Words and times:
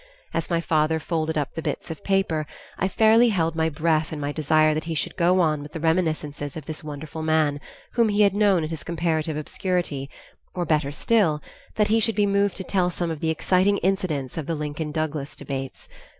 As 0.33 0.49
my 0.49 0.59
father 0.59 0.99
folded 0.99 1.37
up 1.37 1.53
the 1.53 1.61
bits 1.61 1.91
of 1.91 2.03
paper 2.03 2.47
I 2.79 2.87
fairly 2.87 3.29
held 3.29 3.55
my 3.55 3.69
breath 3.69 4.11
in 4.11 4.19
my 4.19 4.31
desire 4.31 4.73
that 4.73 4.85
he 4.85 4.95
should 4.95 5.15
go 5.15 5.41
on 5.41 5.61
with 5.61 5.73
the 5.73 5.79
reminiscence 5.79 6.41
of 6.41 6.65
this 6.65 6.83
wonderful 6.83 7.21
man, 7.21 7.61
whom 7.93 8.09
he 8.09 8.23
had 8.23 8.33
known 8.33 8.63
in 8.63 8.71
his 8.71 8.83
comparative 8.83 9.37
obscurity, 9.37 10.09
or 10.55 10.65
better 10.65 10.91
still, 10.91 11.39
that 11.75 11.89
he 11.89 11.99
should 11.99 12.15
be 12.15 12.25
moved 12.25 12.55
to 12.55 12.63
tell 12.63 12.89
some 12.89 13.11
of 13.11 13.19
the 13.19 13.29
exciting 13.29 13.77
incidents 13.83 14.39
of 14.39 14.47
the 14.47 14.55
Lincoln 14.55 14.91
Douglas 14.91 15.35
debates. 15.35 15.87